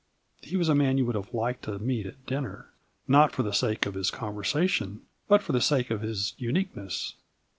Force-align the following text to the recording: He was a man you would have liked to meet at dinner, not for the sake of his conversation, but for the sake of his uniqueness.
He 0.41 0.57
was 0.57 0.67
a 0.67 0.73
man 0.73 0.97
you 0.97 1.05
would 1.05 1.13
have 1.13 1.31
liked 1.31 1.65
to 1.65 1.77
meet 1.77 2.07
at 2.07 2.25
dinner, 2.25 2.69
not 3.07 3.31
for 3.33 3.43
the 3.43 3.51
sake 3.53 3.85
of 3.85 3.93
his 3.93 4.09
conversation, 4.09 5.01
but 5.27 5.43
for 5.43 5.51
the 5.51 5.61
sake 5.61 5.91
of 5.91 6.01
his 6.01 6.33
uniqueness. 6.39 7.13